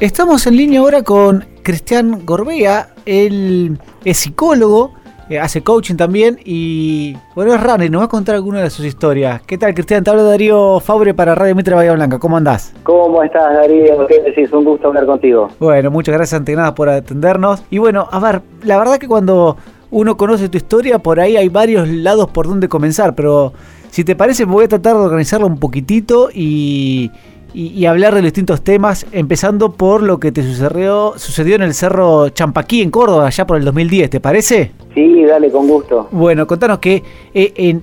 [0.00, 4.92] Estamos en línea ahora con Cristian Gorbea, él es psicólogo,
[5.28, 8.86] eh, hace coaching también y bueno, es runner, nos va a contar alguna de sus
[8.86, 9.42] historias.
[9.42, 10.04] ¿Qué tal, Cristian?
[10.04, 12.20] Te habla Darío Fabre para Radio Mitre Bahía Blanca.
[12.20, 12.72] ¿Cómo andás?
[12.84, 14.06] ¿Cómo estás, Darío?
[14.06, 14.52] ¿Qué decís?
[14.52, 15.48] Un gusto hablar contigo.
[15.58, 17.64] Bueno, muchas gracias ante nada por atendernos.
[17.68, 19.56] Y bueno, a ver, la verdad que cuando
[19.90, 23.52] uno conoce tu historia, por ahí hay varios lados por donde comenzar, pero
[23.90, 27.10] si te parece, voy a tratar de organizarlo un poquitito y,
[27.54, 32.28] y, hablar de distintos temas, empezando por lo que te sucedió, sucedió en el Cerro
[32.28, 34.72] Champaquí, en Córdoba, allá por el 2010, ¿te parece?
[34.94, 36.08] Sí, dale, con gusto.
[36.10, 37.02] Bueno, contanos que
[37.32, 37.80] eh,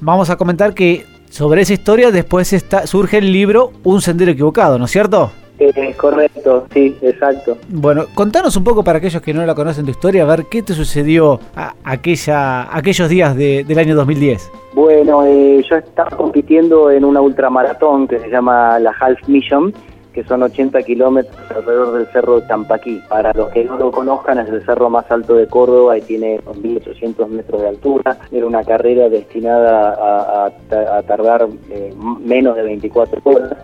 [0.00, 4.78] vamos a comentar que sobre esa historia después está, surge el libro Un Sendero Equivocado,
[4.78, 5.30] ¿no es cierto?
[5.58, 7.56] Es correcto, sí, exacto.
[7.68, 10.62] Bueno, contanos un poco para aquellos que no la conocen tu historia, a ver qué
[10.62, 14.50] te sucedió a aquella, aquellos días del año 2010.
[14.74, 19.72] Bueno, eh, yo estaba compitiendo en una ultramaratón que se llama la Half Mission,
[20.12, 23.00] que son 80 kilómetros alrededor del cerro Champaquí.
[23.08, 26.40] Para los que no lo conozcan, es el cerro más alto de Córdoba y tiene
[26.40, 28.18] 1.800 metros de altura.
[28.30, 33.56] Era una carrera destinada a, tardar eh, menos de 24 horas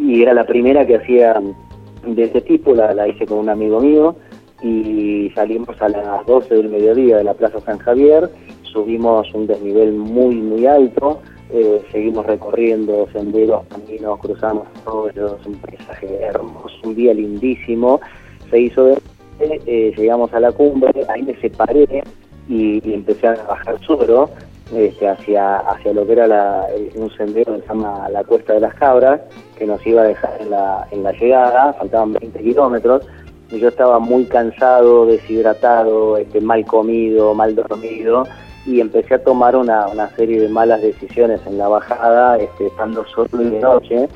[0.00, 1.40] y era la primera que hacía
[2.06, 4.16] de ese tipo, la, hice con un amigo mío
[4.62, 8.30] y salimos a las 12 del mediodía de la Plaza San Javier,
[8.62, 11.20] subimos un desnivel muy, muy alto,
[11.50, 18.00] eh, seguimos recorriendo senderos, caminos, cruzamos arroyos, un paisaje hermoso, un día lindísimo,
[18.50, 18.98] se hizo de
[19.40, 22.04] eh, llegamos a la cumbre, ahí me separé
[22.48, 24.30] y, y empecé a bajar suelo
[24.76, 28.74] este, hacia, hacia lo que era un sendero que se llama la Cuesta de las
[28.74, 29.20] Cabras,
[29.56, 33.06] que nos iba a dejar en la, en la llegada, faltaban 20 kilómetros,
[33.50, 38.24] y yo estaba muy cansado, deshidratado, este, mal comido, mal dormido,
[38.66, 43.04] y empecé a tomar una, una serie de malas decisiones en la bajada, este, estando
[43.06, 44.08] solo y de noche,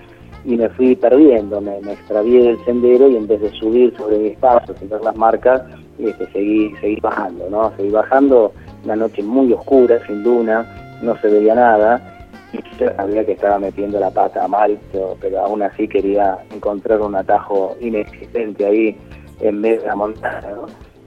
[0.45, 4.19] y me fui perdiendo, me, me extravié del sendero y en vez de subir sobre
[4.19, 5.63] mis pasos y ver las marcas,
[5.99, 7.73] este, seguí, seguí bajando, ¿no?
[7.77, 8.53] Seguí bajando
[8.85, 10.67] una noche muy oscura, sin luna,
[11.03, 12.19] no se veía nada,
[12.53, 14.79] y sabía que estaba metiendo la pata mal,
[15.21, 18.97] pero, aún así quería encontrar un atajo inexistente ahí
[19.41, 20.49] en medio de la montaña,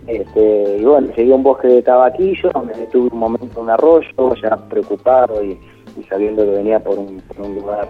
[0.07, 3.69] Este, y bueno, llegué a un bosque de tabaquillo, me detuve un momento en un
[3.69, 5.57] arroyo, ya preocupado y,
[6.09, 7.87] sabiendo que venía por un, lugar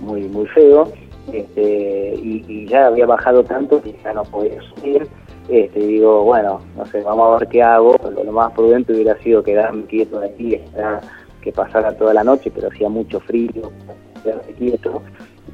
[0.00, 0.88] muy muy feo,
[1.32, 5.06] este, y, ya había bajado tanto que ya no podía subir,
[5.50, 7.96] este, digo, bueno, no sé, vamos a ver qué hago.
[8.24, 11.00] Lo, más prudente hubiera sido quedarme quieto de aquí, esperar
[11.42, 13.72] que pasara toda la noche, pero hacía mucho frío,
[14.22, 15.02] quedarme quieto.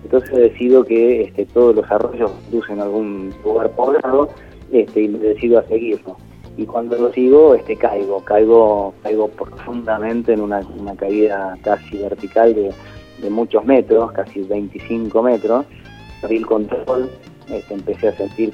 [0.05, 4.29] Entonces decido que este, todos los arroyos conducen a algún lugar poblado
[4.71, 6.17] este, y decido a seguirlo.
[6.59, 10.63] Y cuando lo sigo, este, caigo, caigo, caigo profundamente en una,
[10.97, 15.65] caída casi vertical de, muchos metros, casi 25 metros.
[16.21, 17.11] Perdí el control,
[17.49, 18.53] este, empecé a sentir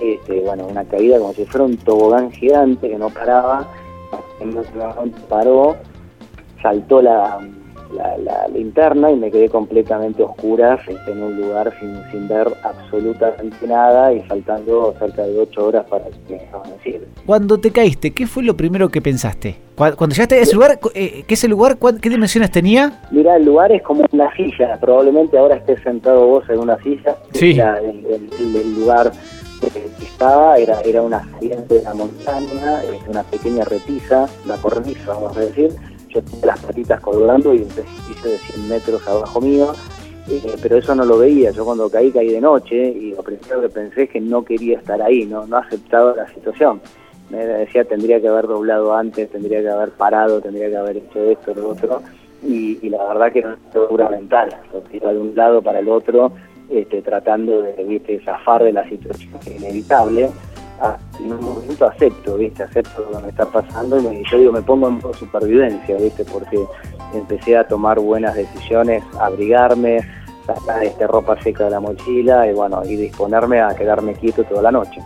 [0.00, 3.66] este, bueno, una caída como si fuera un tobogán gigante que no paraba,
[4.40, 5.76] en paró,
[6.62, 7.38] saltó la,
[7.94, 14.12] la, linterna y me quedé completamente oscura en un lugar sin, sin ver absolutamente nada
[14.12, 17.04] y faltando cerca de ocho horas para que amaneciera.
[17.26, 19.56] Cuando te caíste, ¿qué fue lo primero que pensaste?
[19.76, 21.78] Cuando llegaste a ese lugar, eh, ¿qué es el lugar?
[22.00, 23.00] ¿Qué dimensiones tenía?
[23.12, 24.76] Mira, el lugar es como una silla.
[24.80, 27.16] Probablemente ahora estés sentado vos en una silla.
[27.32, 27.58] Sí.
[27.60, 29.12] el, lugar
[29.60, 35.36] que estaba era, era una saliente de la montaña, una pequeña repisa, la cornisa, vamos
[35.36, 35.70] a decir,
[36.08, 39.72] yo tenía las patitas colgando y un precipicio de 100 metros abajo mío,
[40.28, 43.60] eh, pero eso no lo veía, yo cuando caí caí de noche y lo primero
[43.62, 46.80] que pensé es que no quería estar ahí, no, no aceptaba la situación.
[47.30, 51.22] Me decía tendría que haber doblado antes, tendría que haber parado, tendría que haber hecho
[51.24, 52.02] esto, lo otro,
[52.42, 54.56] y, la verdad que era una dura mental,
[54.92, 56.32] iba de un lado para el otro,
[56.70, 58.20] este, tratando de ¿viste?
[58.24, 60.47] zafar de la situación inevitable Ah,
[61.18, 62.62] en un momento acepto, ¿viste?
[62.62, 66.24] Acepto lo que me está pasando y yo digo, me pongo en supervivencia, ¿viste?
[66.24, 66.58] Porque
[67.14, 70.00] empecé a tomar buenas decisiones, abrigarme,
[70.46, 74.62] sacar este, ropa seca de la mochila y bueno, y disponerme a quedarme quieto toda
[74.62, 75.00] la noche.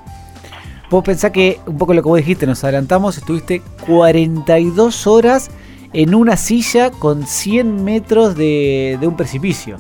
[0.91, 5.50] Vos pensás que, un poco lo que vos dijiste, nos adelantamos, estuviste 42 horas
[5.94, 9.79] en una silla con 100 metros de, de un precipicio.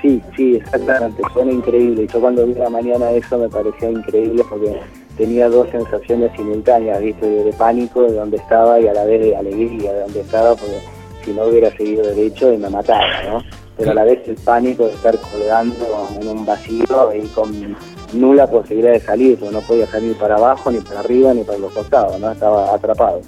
[0.00, 2.06] Sí, sí, exactamente, suena increíble.
[2.06, 4.80] Yo cuando vi la mañana eso me parecía increíble porque
[5.18, 7.26] tenía dos sensaciones simultáneas, ¿viste?
[7.26, 10.80] De, pánico de donde estaba y a la vez de alegría de donde estaba porque
[11.24, 13.42] si no hubiera seguido derecho y me mataba, ¿no?
[13.76, 17.76] Pero a la vez el pánico de estar colgando en un vacío y con
[18.12, 21.58] nula posibilidad de salir, porque no podía salir para abajo, ni para arriba, ni para
[21.58, 22.30] los costados, ¿no?
[22.30, 23.20] Estaba atrapado.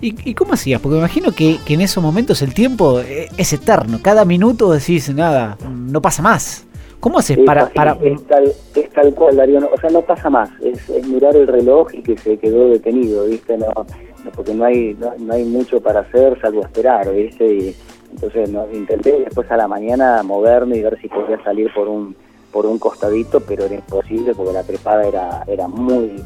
[0.00, 0.80] ¿Y, cómo hacías?
[0.80, 3.98] Porque me imagino que, en esos momentos el tiempo eh, es eterno.
[4.00, 6.67] Cada minuto decís, nada, no pasa más.
[7.00, 7.68] ¿Cómo haces para...?
[7.68, 7.96] para...
[8.02, 9.58] Es, tal, cual, Darío.
[9.72, 10.50] o sea, no pasa más.
[10.60, 13.56] Es, mirar el reloj y que se quedó detenido, ¿viste?
[13.56, 13.72] No,
[14.34, 17.46] porque no hay no, hay mucho para hacer salvo esperar, ¿viste?
[17.46, 17.76] Y
[18.10, 22.16] entonces no, intenté después a la mañana moverme y ver si podía salir por un
[22.52, 26.22] por un costadito, pero era imposible porque la trepada era era muy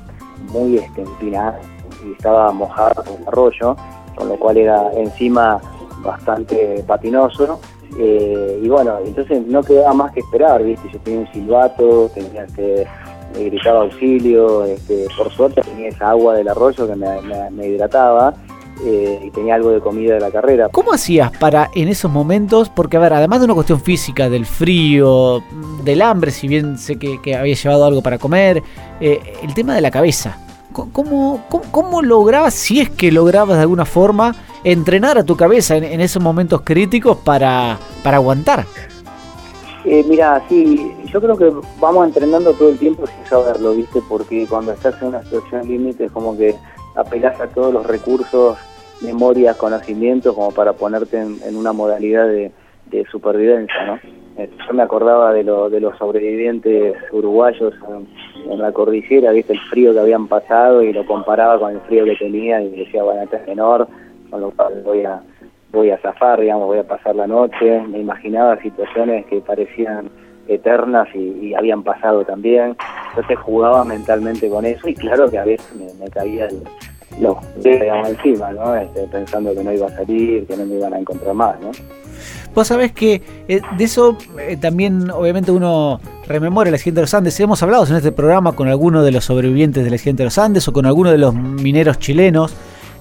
[0.53, 1.61] muy empinada
[2.05, 3.77] y estaba mojada por el arroyo,
[4.17, 5.61] con lo cual era encima
[6.03, 7.61] bastante patinoso
[7.99, 10.89] eh, y bueno, entonces no quedaba más que esperar, ¿viste?
[10.93, 12.87] Yo tenía un silbato, tenía que
[13.35, 18.35] me gritaba auxilio, este, por suerte tenía esa agua del arroyo que me, hidrataba
[18.85, 20.69] eh, y tenía algo de comida de la carrera.
[20.71, 22.69] ¿Cómo hacías para en esos momentos?
[22.69, 25.43] Porque, a ver, además de una cuestión física, del frío,
[25.85, 28.63] del hambre, si bien sé que, había llevado algo para comer,
[29.01, 30.39] eh, el tema de la cabeza.
[30.73, 34.35] ¿Cómo, cómo, lograbas, si es que lograbas de alguna forma,
[34.65, 38.65] entrenar a tu cabeza en, esos momentos críticos para, para aguantar?
[39.85, 44.01] Eh, mira, sí, yo creo que vamos entrenando todo el tiempo sin saberlo, ¿viste?
[44.09, 46.55] Porque cuando estás en una situación límite es como que
[46.95, 48.59] apelas a todos los recursos,
[49.01, 52.53] memorias, conocimientos, como para ponerte en, una modalidad de,
[53.11, 53.99] supervivencia, ¿no?
[54.39, 57.75] Eh, yo me acordaba de, lo, de los sobrevivientes uruguayos
[58.49, 59.53] en, la cordillera, ¿viste?
[59.53, 63.03] El frío que habían pasado y lo comparaba con el frío que tenía y decía,
[63.03, 63.89] bueno, este es menor,
[64.31, 65.23] con lo cual voy a
[65.73, 70.11] voy a zafar, digamos, voy a pasar la noche, me imaginaba situaciones que parecían
[70.47, 72.77] eternas y, habían pasado también,
[73.11, 76.63] entonces jugaba mentalmente con eso y claro que a veces me, caía el,
[77.21, 78.75] los digamos, encima, ¿no?
[78.75, 81.71] Este, pensando que no iba a salir, que no me iban a encontrar más, ¿no?
[82.55, 87.15] Vos sabés que eh, de eso eh, también obviamente uno rememora el accidente de los
[87.15, 87.39] Andes.
[87.41, 90.69] Hemos hablado en este programa con alguno de los sobrevivientes del accidente de los Andes
[90.69, 92.55] o con alguno de los mineros chilenos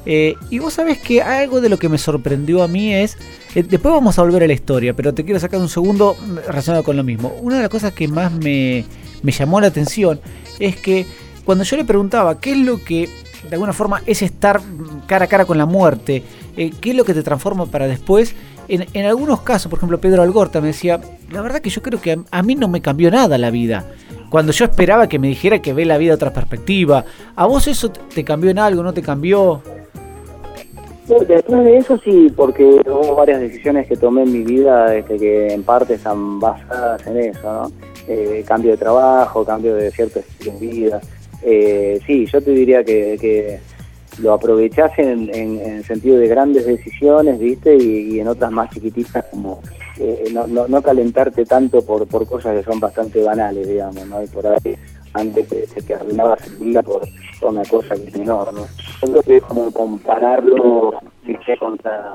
[0.05, 3.17] eh, y vos sabés que algo de lo que me sorprendió a mí es,
[3.53, 6.15] después vamos a volver a la historia, pero te quiero sacar un segundo
[6.47, 7.33] relacionado con lo mismo.
[7.41, 8.85] Una de las cosas que más me,
[9.23, 10.19] llamó la atención
[10.59, 11.05] es que
[11.45, 13.09] cuando yo le preguntaba qué es lo que
[13.47, 14.61] de alguna forma es estar
[15.07, 16.23] cara a cara con la muerte,
[16.55, 18.35] qué es lo que te transforma para después,
[18.67, 20.99] en, algunos casos, por ejemplo Pedro Algorta me decía,
[21.31, 23.85] la verdad que yo creo que a, mí no me cambió nada la vida
[24.29, 27.03] cuando yo esperaba que me dijera que ve la vida de otra perspectiva.
[27.35, 28.81] ¿A vos eso te cambió en algo?
[28.81, 29.61] ¿No te cambió?
[31.27, 35.47] Después de eso sí, porque hubo varias decisiones que tomé en mi vida este, que
[35.47, 37.71] en parte están basadas en eso, ¿no?
[38.07, 41.01] Eh, cambio de trabajo, cambio de cierto estilo de vida.
[41.43, 43.59] Eh, sí, yo te diría que,
[44.19, 47.75] lo aprovechás en, el sentido de grandes decisiones, ¿viste?
[47.75, 49.61] Y, en otras más chiquititas como
[49.97, 54.23] eh, no, no, calentarte tanto por, por cosas que son bastante banales, digamos, ¿no?
[54.23, 54.75] Y por ahí
[55.13, 57.01] antes se te arruinaba el día por,
[57.41, 58.65] una cosa que es menor, ¿no?
[59.01, 60.99] Yo creo que es como compararlo
[61.59, 62.13] contra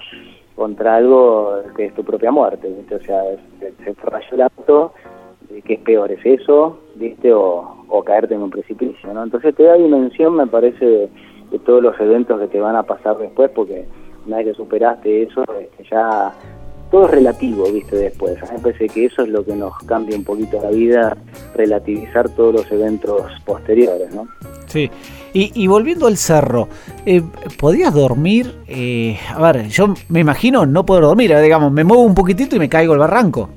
[0.55, 2.95] contra algo que es tu propia muerte, ¿viste?
[2.95, 3.23] O sea,
[3.61, 4.95] se, rayó el auto,
[5.65, 6.11] ¿qué es peor?
[6.11, 7.33] ¿Es eso, viste?
[7.33, 9.23] O, o caerte en un precipicio, ¿no?
[9.23, 11.11] Entonces te da dimensión, me parece,
[11.59, 13.87] todos los eventos que te van a pasar después, porque
[14.27, 16.33] una vez que superaste eso, este, ya
[16.91, 18.41] todo es relativo, viste, después.
[18.43, 21.17] A mí me parece que eso es lo que nos cambia un poquito la vida,
[21.55, 24.29] relativizar todos los eventos posteriores, ¿no?
[24.67, 24.91] Sí.
[25.39, 26.67] Y, volviendo al cerro,
[27.05, 27.23] eh,
[27.61, 28.55] ¿podías dormir?
[28.67, 32.57] Eh, a ver, yo me imagino no poder dormir, eh, digamos, me muevo un poquitito
[32.57, 33.51] y me caigo al barranco.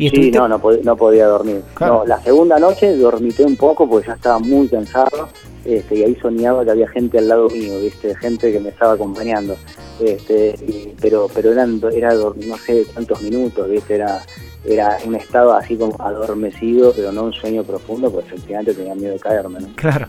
[0.00, 1.62] ¿Y sí, no, no, no, podía dormir.
[1.78, 5.28] No, la segunda noche dormité un poco porque ya estaba muy cansado
[5.62, 8.16] este, y ahí soñaba que había gente al lado mío, ¿viste?
[8.16, 9.56] gente que me estaba acompañando.
[10.02, 10.54] Este,
[11.02, 13.96] pero pero eran era no sé cuántos minutos, ¿viste?
[13.96, 14.22] Era
[14.64, 19.12] era un estado así como adormecido, pero no un sueño profundo, porque efectivamente tenía miedo
[19.12, 19.58] de caerme.
[19.74, 20.06] Claro.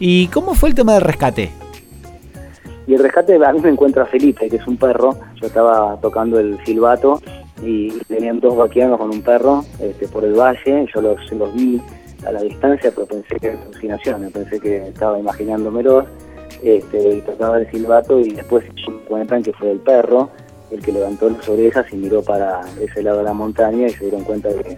[0.00, 1.50] ¿Y cómo fue el tema del rescate?
[2.86, 5.18] Y el rescate, a mí me encuentra Felipe, que es un perro.
[5.42, 7.20] Yo estaba tocando el silbato
[7.62, 10.86] y tenían dos vaquianos con un perro este, por el valle.
[10.94, 11.80] Yo los, los vi
[12.26, 16.06] a la distancia, pero pensé que era alucinación, pensé que estaba imaginándomelos.
[16.62, 20.30] Este, y tocaba el silbato y después se encuentran que fue el perro
[20.70, 24.04] el que levantó las orejas y miró para ese lado de la montaña y se
[24.04, 24.76] dieron cuenta de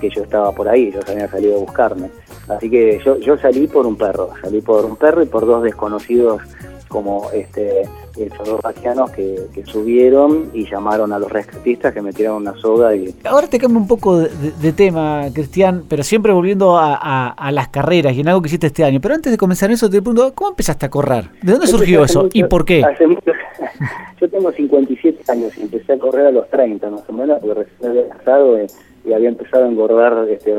[0.00, 2.10] que, yo estaba por ahí, ellos habían salido a buscarme.
[2.48, 5.62] Así que yo, yo salí por un perro, salí por un perro y por dos
[5.62, 6.40] desconocidos
[6.88, 7.82] como este
[8.24, 13.14] estos dos vaquianos que, subieron y llamaron a los rescatistas que metieron una soga y...
[13.24, 18.20] Ahora te cambio un poco de, tema, Cristian, pero siempre volviendo a, las carreras y
[18.20, 19.00] en algo que hiciste este año.
[19.00, 21.30] Pero antes de comenzar eso, te pregunto, ¿cómo empezaste a correr?
[21.42, 22.82] ¿De dónde surgió eso y por qué?
[24.20, 27.64] yo tengo 57 años y empecé a correr a los 30 más o menos, porque
[27.64, 30.54] recién había casado y, había empezado a engordar este,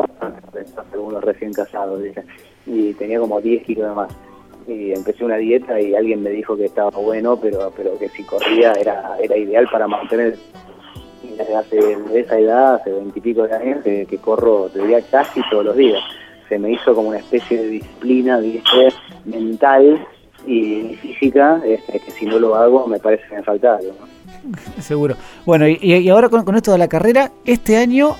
[0.91, 2.01] según recién casados,
[2.65, 4.11] y tenía como 10 kilos de más
[4.69, 8.23] y empecé una dieta y alguien me dijo que estaba bueno, pero pero que si
[8.23, 10.37] corría era era ideal para mantener.
[11.37, 15.77] Desde hace esa edad, hace veintipico de años, que, corro, te diría, casi todos los
[15.77, 16.01] días.
[16.49, 18.89] Se me hizo como una especie de disciplina, ¿viste?
[19.23, 20.05] mental
[20.45, 23.93] y física, este, que si no lo hago me parece que me falta algo.
[24.79, 25.15] Seguro.
[25.45, 28.15] Bueno, y, ahora con, esto de la carrera, este año,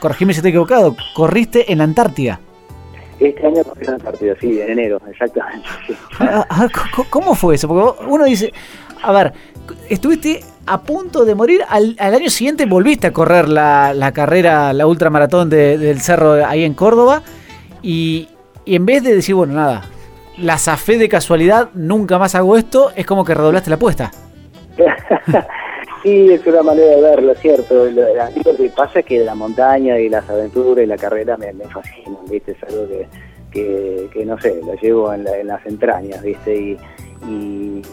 [0.00, 2.40] corregime si estoy equivocado, corriste en la Antártida.
[3.18, 5.66] Este año corrí en la Antártida, sí, en enero, exactamente.
[7.10, 7.66] ¿Cómo fue eso?
[7.68, 8.52] Porque uno dice,
[9.02, 9.32] a ver,
[9.88, 15.48] estuviste a punto de morir, al, año siguiente volviste a correr la, carrera, la ultramaratón
[15.48, 17.22] del cerro ahí en Córdoba,
[17.82, 18.28] y,
[18.64, 19.84] y en vez de decir, bueno, nada,
[20.36, 24.10] la zafé de casualidad, nunca más hago esto, es como que redoblaste la apuesta.
[26.06, 27.90] sí, es una manera de verlo, cierto.
[27.90, 32.24] Lo, que pasa es que la montaña y las aventuras y la carrera me, fascinan,
[32.30, 32.52] ¿viste?
[32.52, 32.86] Es algo
[33.50, 36.56] que, que, no sé, lo llevo en, las entrañas, ¿viste?
[36.56, 36.78] Y,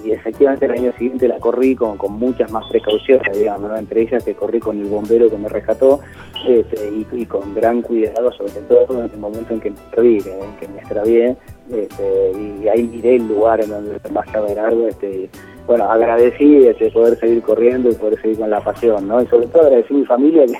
[0.05, 3.77] efectivamente el año siguiente la corrí con, con muchas más precauciones, digamos, ¿no?
[3.77, 6.01] entre ellas que corrí con el bombero que me rescató
[6.47, 10.67] este, y, con gran cuidado, sobre todo en el momento en que me perdí, que,
[10.67, 11.35] me extravié,
[11.71, 15.29] este, y ahí miré el lugar en donde más a ver algo, este,
[15.65, 19.21] bueno, agradecí este, poder seguir corriendo y poder seguir con la pasión, ¿no?
[19.21, 20.59] Y sobre todo agradecí a mi familia que,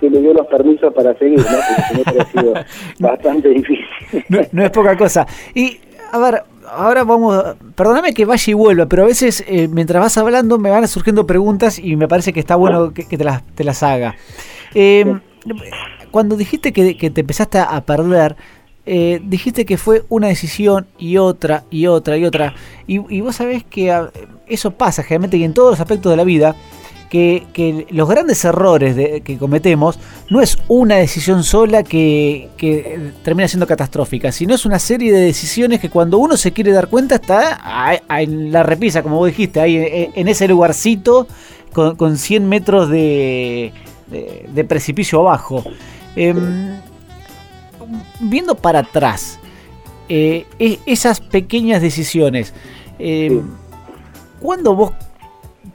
[0.00, 2.04] que le dio los permisos para seguir, ¿no?
[2.04, 2.54] Porque ha sido
[2.98, 3.86] bastante difícil.
[4.52, 5.26] No, es poca cosa.
[5.54, 5.78] Y,
[6.12, 10.18] a ver, ahora vamos, perdóname que vaya y vuelva, pero a veces eh, mientras vas
[10.18, 13.64] hablando me van surgiendo preguntas y me parece que está bueno que, te, las, te
[13.64, 14.14] las haga.
[14.74, 15.18] Eh,
[16.10, 18.36] cuando dijiste que, que, te empezaste a perder,
[18.86, 22.54] eh, dijiste que fue una decisión y otra y otra y otra.
[22.86, 24.10] Y, vos sabés que ah,
[24.46, 26.54] eso pasa generalmente y en todos los aspectos de la vida.
[27.10, 30.00] Que, los grandes errores que cometemos
[30.30, 32.48] no es una decisión sola que,
[33.22, 36.88] termina siendo catastrófica, sino es una serie de decisiones que cuando uno se quiere dar
[36.88, 41.28] cuenta está en la repisa, como vos dijiste, ahí en, ese lugarcito
[41.72, 43.72] con, 100 metros de,
[44.66, 45.62] precipicio abajo.
[46.16, 46.80] Em,
[48.20, 49.38] viendo para atrás,
[50.08, 52.52] eh, e, esas pequeñas decisiones,
[52.98, 53.40] eh,
[54.40, 54.92] ¿cuándo vos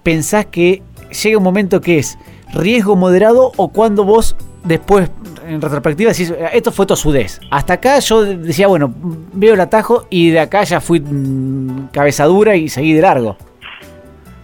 [0.03, 0.83] pensás que
[1.23, 2.17] llega un momento que es
[2.53, 5.09] riesgo moderado o cuando vos después,
[5.47, 7.39] en retrospectiva, decís, esto fue tosudez?
[7.49, 8.93] Hasta acá yo decía, bueno,
[9.33, 13.35] veo el atajo y de acá ya fui mm, cabeza dura y seguí de largo.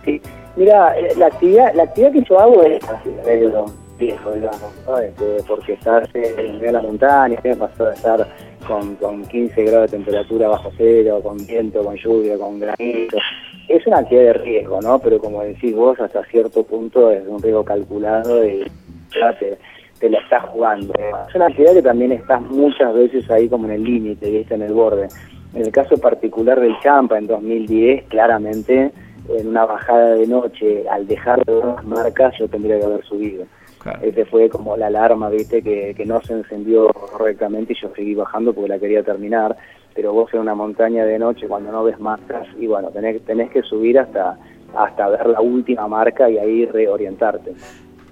[0.03, 0.21] Sí,
[0.55, 2.83] mira, eh, la actividad, la actividad que yo hago es
[3.97, 4.73] viejo, digamos,
[5.03, 8.27] este, porque estás en la montaña, me pasó de estar
[8.67, 13.17] con, con 15 grados de temperatura bajo cero, con viento, con lluvia, con granito.
[13.67, 14.99] Es una actividad de riesgo, ¿no?
[14.99, 18.63] Pero como decís vos, hasta cierto punto es un riesgo calculado y
[19.13, 19.57] ya te,
[19.99, 20.93] te la estás jugando.
[21.29, 24.55] Es una actividad que también estás muchas veces ahí como en el límite, ¿viste?
[24.55, 25.07] En el borde.
[25.53, 28.91] En el caso particular del Champa en 2010, claramente
[29.29, 33.45] en una bajada de noche, al dejar de las marcas, yo tendría que haber subido.
[34.01, 38.15] Ese fue como la alarma, viste, que, que no se encendió correctamente y yo seguí
[38.15, 39.55] bajando porque la quería terminar.
[39.93, 43.49] Pero vos en una montaña de noche, cuando no ves marcas, y bueno, tenés, tenés
[43.49, 44.37] que subir hasta,
[44.75, 47.53] hasta ver la última marca y ahí reorientarte.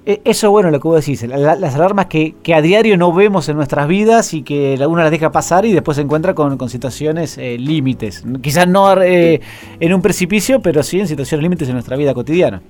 [0.05, 3.47] E, eso bueno lo que vos decís, las alarmas que, que, a diario no vemos
[3.47, 6.69] en nuestras vidas y que uno las deja pasar y después se encuentra con, con
[6.69, 8.23] situaciones eh, límites.
[8.41, 9.39] Quizás no eh,
[9.79, 12.61] en un precipicio, pero sí en situaciones límites en nuestra vida cotidiana.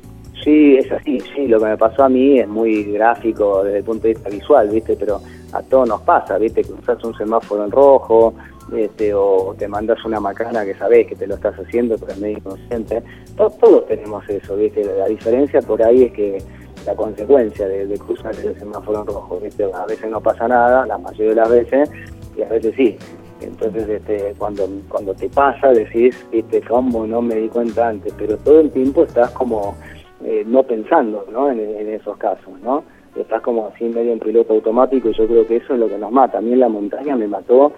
[0.43, 3.83] Sí, es así, sí, lo que me pasó a mí es muy gráfico desde el
[3.85, 4.97] punto de vista visual, ¿viste?
[4.97, 5.21] Pero
[5.53, 6.61] a todos nos pasa, ¿viste?
[6.81, 8.33] Usas un semáforo en rojo,
[8.75, 12.19] este, o te mandas una macana que sabes que te lo estás haciendo, pero es
[12.19, 13.03] medio inconsciente.
[13.37, 14.83] Todos, tenemos eso, ¿viste?
[14.83, 16.37] La diferencia por ahí es que
[16.85, 19.63] la consecuencia de, cruzar el semáforo en rojo, ¿viste?
[19.73, 21.89] A veces no pasa nada, la mayoría de las veces,
[22.35, 22.97] y a veces sí.
[23.39, 26.61] Entonces, este, cuando, cuando te pasa, decís, ¿viste?
[26.61, 28.13] ¿Cómo no me di cuenta antes?
[28.17, 29.75] Pero todo el tiempo estás como
[30.25, 31.51] eh, no pensando ¿no?
[31.51, 32.83] En, esos casos, ¿no?
[33.15, 35.97] Estás como así medio en piloto automático y yo creo que eso es lo que
[35.97, 36.39] nos mata.
[36.39, 37.73] A mí en la montaña me mató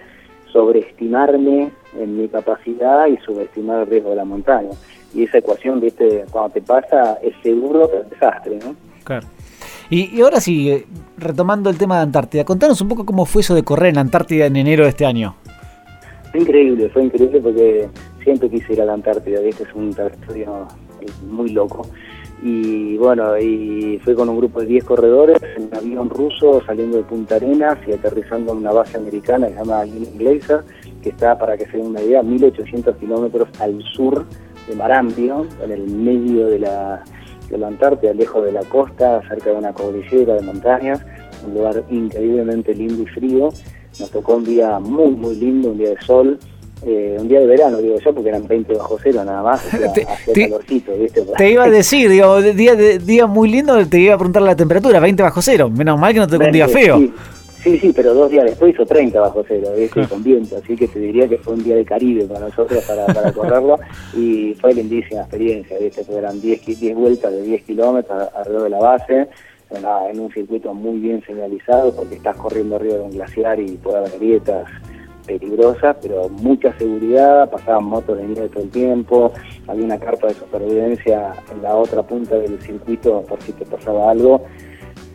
[0.52, 4.70] sobreestimarme en mi capacidad y subestimar el riesgo de la montaña.
[5.14, 8.76] Y esa ecuación, viste, cuando te pasa es seguro que es desastre, ¿no?
[9.04, 9.28] Claro.
[9.90, 10.86] Y, ahora sí, eh,
[11.18, 14.46] retomando el tema de Antártida, contanos un poco cómo fue eso de correr en Antártida
[14.46, 15.36] en enero de este año.
[16.32, 17.90] Fue increíble, fue increíble porque
[18.24, 19.64] siempre quise ir a la Antártida, ¿viste?
[19.64, 20.68] es un territorio
[21.30, 21.86] muy loco
[22.44, 26.98] y bueno, y fui con un grupo de 10 corredores en un avión ruso saliendo
[26.98, 29.84] de Punta Arenas y aterrizando en una base americana que se llama
[31.02, 34.26] que está, para que se den una idea, 1800 kilómetros al sur
[34.68, 37.04] de Marambio, en el medio de la,
[37.50, 41.06] de la Antártida, lejos de la costa, cerca de una cordillera de montañas,
[41.46, 43.50] un lugar increíblemente lindo y frío.
[44.00, 46.40] Nos tocó un día muy, muy lindo, un día de sol,
[46.86, 49.70] Eh, un día de verano, digo yo, porque eran 20 bajo cero nada más, o
[49.70, 51.22] sea, Te- hacía te- calorcito, ¿viste?
[51.38, 54.56] Te iba a decir, digo, día, de- día muy lindo, te iba a preguntar la
[54.56, 55.70] temperatura, 20 bajo cero.
[55.70, 56.98] Menos mal que no te tocó un día 20, feo.
[56.98, 57.14] Sí,
[57.64, 60.06] sí, sí, pero dos días después hizo 30 bajo cero, ¿viste?
[60.08, 63.06] Con viento, así que te diría que fue un día de Caribe para nosotros para,
[63.08, 63.80] para correrlo
[64.16, 66.04] y fue lindísima experiencia, ¿viste?
[66.04, 69.28] Porque eran 10, ki- 10 vueltas de 10 kilómetros alrededor de la base,
[69.72, 73.98] en un circuito muy bien señalizado porque estás corriendo arriba de un glaciar y puede
[73.98, 74.68] haber grietas
[75.26, 79.34] peligrosas, pero mucha seguridad, pasaban motos de nieve todo el tiempo,
[79.68, 84.12] había una carpa de supervivencia en la otra punta del circuito por si te pasaba
[84.12, 84.42] algo,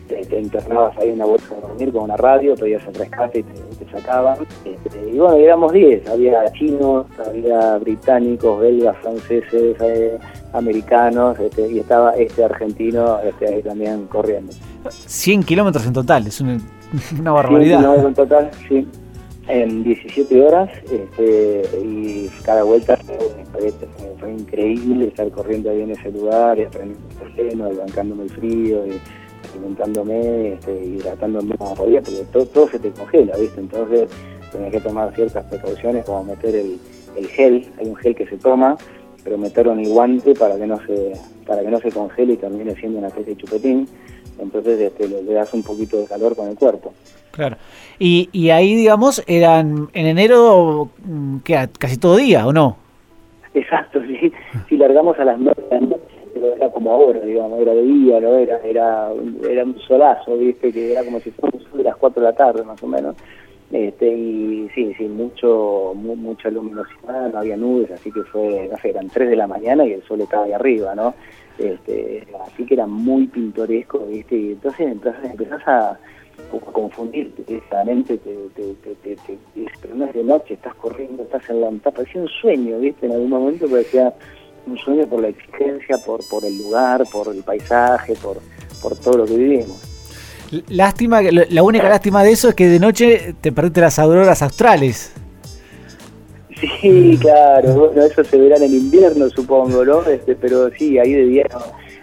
[0.07, 3.39] te, te internabas ahí en una bolsa de dormir con una radio, pedías el rescate
[3.39, 4.37] y te, te sacaban.
[4.65, 10.17] Este, y bueno, éramos 10, había chinos, había británicos, belgas, franceses, eh,
[10.53, 14.53] americanos, este, y estaba este argentino este, ahí también corriendo.
[14.89, 16.59] 100 kilómetros en total, es una,
[17.19, 17.77] una barbaridad.
[17.77, 18.87] kilómetros en total, sí.
[19.47, 26.59] En 17 horas este, y cada vuelta fue, increíble estar corriendo ahí en ese lugar
[26.59, 28.99] y aprendiendo el terreno y bancándome el frío y
[29.51, 33.59] alimentándome, este, hidratándome como podía, porque todo, todo se te congela, ¿viste?
[33.59, 34.09] Entonces
[34.51, 36.79] tenés que tomar ciertas precauciones como meter el,
[37.17, 38.77] el gel, hay un gel que se toma,
[39.23, 41.13] pero meterlo en el guante para que no se
[41.45, 43.87] para que no se congele y termine siendo una especie de chupetín,
[44.39, 46.93] entonces este, le das un poquito de calor con el cuerpo.
[47.31, 47.57] Claro.
[48.03, 51.69] Y, y ahí, digamos, eran en enero, mm, ¿qué?
[51.77, 52.75] Casi todo día, ¿o no?
[53.53, 54.33] Exacto, sí.
[54.67, 56.01] Si largamos a las nueve de la noche,
[56.33, 59.09] pero era como ahora, digamos, era de día, no era, era,
[59.47, 62.29] era un solazo, viste, que era como si fuera un sol de las cuatro de
[62.29, 63.15] la tarde más o menos.
[63.71, 68.77] Este, y sí, sí, mucho, mu- mucha luminosidad, no había nubes, así que fue, no
[68.79, 71.13] sé, eran tres de la mañana y el sol estaba ahí arriba, ¿no?
[71.59, 75.99] Este, así que era muy pintoresco, viste, y entonces empezás, empezás a,
[76.57, 80.75] a confundirte, directamente te, te, te, te, te- te- pero no es de noche, estás
[80.75, 83.05] corriendo, estás en la mitad, parecía un sueño, ¿viste?
[83.05, 84.13] En algún momento parecía
[84.67, 88.37] un sueño por la exigencia, por, por el lugar, por el paisaje, por,
[88.81, 89.81] por todo lo que vivimos.
[90.69, 95.13] Lástima, la única lástima de eso es que de noche te perdiste las auroras australes.
[96.81, 100.03] Sí, claro, bueno, eso se verá en el invierno, supongo, ¿no?
[100.03, 101.59] Este, pero sí, ahí de día no,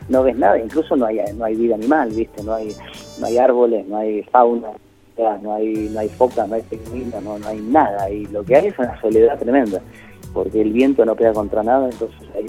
[0.09, 2.43] no ves nada, incluso no hay, no hay vida animal, ¿viste?
[2.43, 2.75] No hay,
[3.19, 4.69] no hay árboles, no hay fauna,
[5.43, 8.57] no hay, no hay focas, no hay pingüinos, no, no hay nada, y lo que
[8.57, 9.81] hay es una soledad tremenda,
[10.33, 12.47] porque el viento no pega contra nada, entonces hay,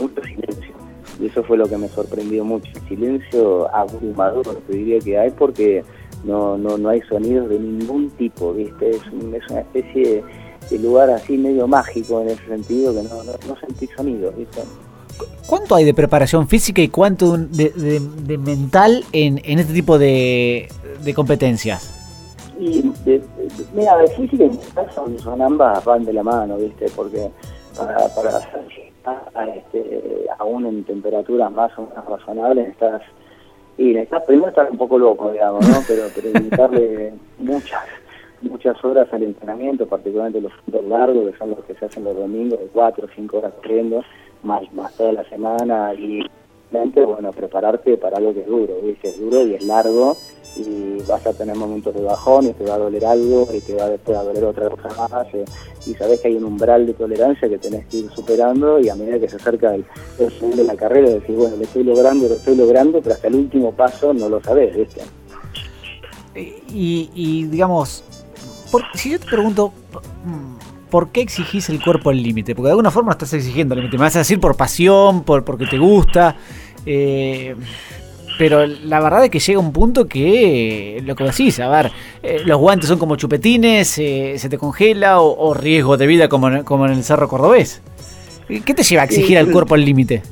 [0.00, 0.74] mucho silencio.
[1.20, 5.84] Y eso fue lo que me sorprendió mucho, silencio abrumador, te diría que hay, porque
[6.24, 8.90] no, no, no hay sonidos de ningún tipo, ¿viste?
[8.90, 10.24] Es, un- es una especie
[10.70, 14.60] de, lugar así medio mágico en ese sentido, que no, no, no sentís sonidos, ¿viste?
[15.46, 18.00] ¿Cuánto hay de preparación física y cuánto de,
[18.38, 20.68] mental en, en este tipo de,
[21.14, 21.94] competencias?
[22.58, 22.92] Y
[23.74, 26.86] mira, de física y mental son, ambas van de la mano, ¿viste?
[26.94, 27.30] Porque
[27.76, 33.02] para, para hacer a, este, aún en temperaturas más o menos razonables estás
[33.78, 35.76] y necesitas primero estar un poco loco, digamos, ¿no?
[35.88, 36.28] Pero, pero
[37.38, 37.80] muchas
[38.42, 42.16] muchas horas al entrenamiento, particularmente los puntos largos, que son los que se hacen los
[42.16, 44.02] domingos, de cuatro o cinco horas corriendo,
[44.42, 46.22] más, más toda la semana, y
[46.72, 49.08] realmente, bueno, prepararte para algo que es duro, ¿viste?
[49.08, 50.16] Es duro y es largo,
[50.56, 53.74] y vas a tener momentos de bajón, y te va a doler algo, y te
[53.74, 55.44] va después a doler otra cosa más, eh,
[55.86, 58.94] y sabes que hay un umbral de tolerancia que tenés que ir superando, y a
[58.94, 59.84] medida que se acerca el,
[60.30, 63.34] final de la carrera, decís, bueno, lo estoy logrando, lo estoy logrando, pero hasta el
[63.34, 65.02] último paso no lo sabés, ¿viste?
[66.34, 68.04] Y, y, digamos,
[68.70, 69.72] por- si yo te pregunto,
[70.90, 72.54] ¿por qué exigís el cuerpo al límite?
[72.54, 73.96] Porque de alguna forma estás exigiendo el límite.
[73.98, 76.36] Me vas a decir por pasión, por porque te gusta.
[76.86, 77.54] eh,
[78.38, 82.40] pero la verdad es que llega un punto que, lo que decís, a ver, eh,
[82.46, 86.48] los guantes son como chupetines, eh, se te congela o, o riesgo de vida como
[86.48, 87.82] en, como en el Cerro Cordobés.
[88.48, 90.22] ¿Qué te lleva a exigir al cuerpo al límite?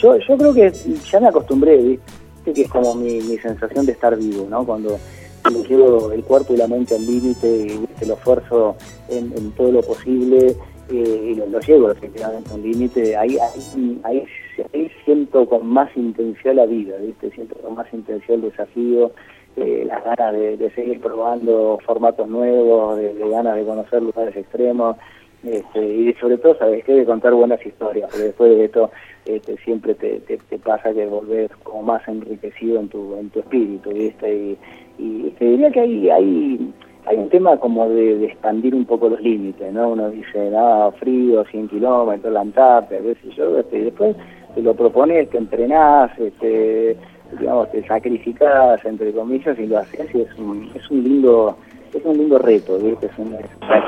[0.00, 0.72] Yo, yo creo que
[1.12, 2.52] ya me acostumbré, ¿viste?
[2.54, 4.64] que es como mi, mi sensación de estar vivo, ¿no?
[4.64, 4.98] Cuando
[5.44, 8.06] cuando llevo el cuerpo y la mente al límite y ¿viste?
[8.06, 8.76] lo esfuerzo
[9.10, 10.56] en, en todo lo posible
[10.88, 14.24] eh, y lo, lo llevo efectivamente a un límite, ahí, ahí, ahí,
[14.72, 17.30] ahí siento con más intensidad la vida, ¿viste?
[17.30, 19.10] Siento con más intensidad el desafío,
[19.56, 24.34] eh, las ganas de, de seguir probando formatos nuevos, de, de ganas de conocer lugares
[24.36, 24.96] extremos.
[25.44, 26.94] Este, y sobre todo, ¿sabes qué?
[26.94, 28.90] De contar buenas historias, porque después de esto
[29.26, 33.90] este, siempre te, te, pasa que volvés como más enriquecido en tu, en tu espíritu,
[33.90, 34.34] ¿viste?
[34.34, 34.58] Y,
[34.98, 36.72] y te diría que hay, hay,
[37.06, 39.90] hay un tema como de, expandir un poco los límites, ¿no?
[39.90, 44.16] Uno dice, no, frío, 100 kilómetros, la Antártida, qué yo, este, y después
[44.54, 46.96] te lo propones, te entrenás, este,
[47.38, 51.56] digamos, te sacrificás, entre comillas, y lo haces, y es un, es un lindo
[51.98, 53.06] es un lindo reto, ¿viste?
[53.06, 53.36] Es, un,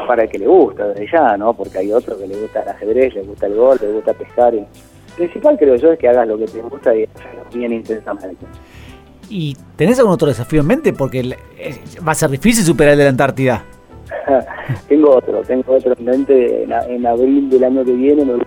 [0.06, 1.54] para el que le gusta desde ya, ¿no?
[1.54, 4.54] Porque hay otro que le gusta el ajedrez, le gusta el gol, le gusta pescar.
[4.54, 4.64] Y...
[5.16, 7.08] principal creo yo es que hagas lo que te gusta y
[7.54, 8.46] bien intensamente.
[9.28, 10.92] ¿Y tenés algún otro desafío en mente?
[10.92, 11.36] Porque
[12.06, 13.64] va a ser difícil superar el de la Antártida.
[14.88, 16.62] tengo otro, tengo otro en mente.
[16.62, 18.42] En, abril del año que viene me voy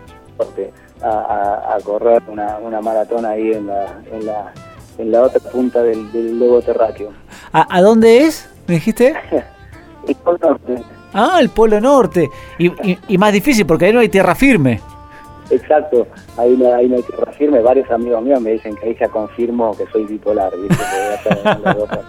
[1.02, 4.54] a, a, correr una, una maratón ahí en la, en la,
[4.98, 7.12] en la otra punta del, del lobo terráqueo.
[7.52, 8.50] ¿A, dónde es?
[8.70, 9.16] ¿Me dijiste?
[10.08, 10.84] el Polo Norte.
[11.12, 12.30] Ah, el Polo Norte.
[12.60, 12.72] Y,
[13.08, 14.80] y, más difícil porque ahí no hay tierra firme.
[15.50, 16.06] Exacto,
[16.38, 17.62] ahí no, ahí no hay tierra firme.
[17.62, 20.54] Varios amigos míos me dicen que ahí ya confirmo que soy bipolar.
[20.56, 20.84] ¿viste?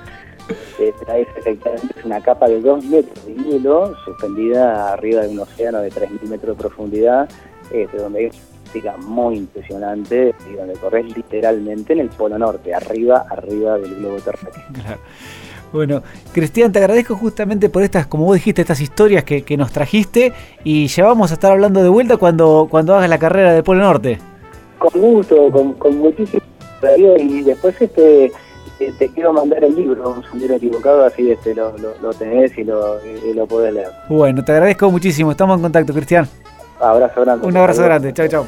[0.81, 5.38] Eh, es efectivamente es una capa de 2 metros de hielo suspendida arriba de un
[5.38, 7.29] océano de 3.000 metros de profundidad,
[7.70, 13.27] este, donde hay una muy impresionante y donde corres literalmente en el polo norte, arriba,
[13.31, 14.99] arriba del globo terráqueo.
[15.72, 16.02] Bueno,
[16.33, 20.33] Cristian, te agradezco justamente por estas, como vos dijiste, estas historias que, nos trajiste
[20.64, 23.83] y ya vamos a estar hablando de vuelta cuando, cuando hagas la carrera de Polo
[23.83, 24.18] Norte.
[24.78, 26.42] Con gusto, con, con muchísimo
[27.18, 28.33] y después este
[28.98, 32.96] te, quiero mandar el libro, un libro equivocado, así este, lo, lo, tenés y lo,
[33.04, 33.90] y lo podés leer.
[34.09, 35.30] Bueno, te agradezco muchísimo.
[35.30, 36.26] Estamos en contacto, Cristian.
[36.80, 37.46] Abrazo grande.
[37.46, 38.12] Un abrazo grande.
[38.14, 38.46] Chao, chao.